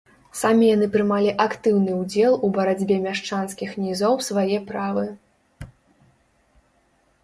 Самі 0.39 0.69
яны 0.75 0.87
прымалі 0.95 1.29
актыўны 1.47 1.91
ўдзел 1.99 2.33
у 2.49 2.51
барацьбе 2.57 2.97
мяшчанскіх 3.05 3.79
нізоў 3.85 4.19
свае 4.33 4.61
правы. 4.73 5.09